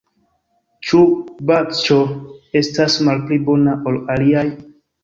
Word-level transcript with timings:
Ĉu 0.87 1.01
Bazĉjo 1.51 1.99
estas 2.63 2.99
malpli 3.11 3.43
bona 3.51 3.79
ol 3.93 4.03
aliaj? 4.17 4.51